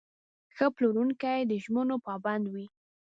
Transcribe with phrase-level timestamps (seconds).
[0.55, 2.65] ښه پلورونکی د ژمنو پابند وي.